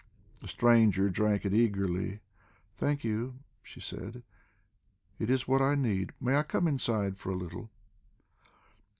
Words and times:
The 0.41 0.47
stranger 0.47 1.11
drank 1.11 1.45
it 1.45 1.53
eagerly. 1.53 2.21
"Thank 2.75 3.03
you," 3.03 3.35
she 3.61 3.79
said. 3.79 4.23
"It 5.19 5.29
is 5.29 5.47
what 5.47 5.61
I 5.61 5.75
need. 5.75 6.11
May 6.19 6.35
I 6.37 6.41
come 6.41 6.67
inside 6.67 7.19
for 7.19 7.29
a 7.29 7.35
little?" 7.37 7.69